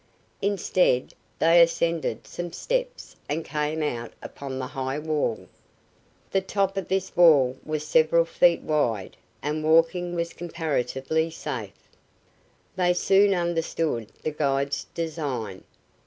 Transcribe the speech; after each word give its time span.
Instead, 0.41 1.13
they 1.37 1.61
ascended 1.61 2.25
some 2.25 2.51
steps 2.51 3.15
and 3.29 3.45
came 3.45 3.83
out 3.83 4.11
upon 4.23 4.57
the 4.57 4.65
high 4.65 4.97
wall. 4.97 5.45
The 6.31 6.41
top 6.41 6.75
of 6.75 6.87
this 6.87 7.15
wall 7.15 7.55
was 7.63 7.85
several 7.85 8.25
feet 8.25 8.63
wide, 8.63 9.15
and 9.43 9.63
walking 9.63 10.15
was 10.15 10.33
comparatively 10.33 11.29
safe. 11.29 11.87
They 12.75 12.95
soon 12.95 13.35
understood 13.35 14.07
the 14.23 14.31
guide's 14.31 14.85
design. 14.95 15.65